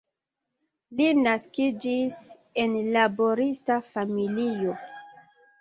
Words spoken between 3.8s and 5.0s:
familio.